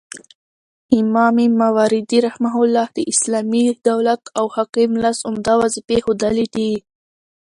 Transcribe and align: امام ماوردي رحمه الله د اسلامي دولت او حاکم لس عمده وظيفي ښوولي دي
امام 0.99 1.37
ماوردي 1.59 2.17
رحمه 2.27 2.53
الله 2.63 2.87
د 2.97 2.99
اسلامي 3.13 3.63
دولت 3.89 4.21
او 4.39 4.45
حاکم 4.55 4.91
لس 5.03 5.17
عمده 5.29 5.53
وظيفي 5.61 5.97
ښوولي 6.03 6.45
دي 6.55 6.71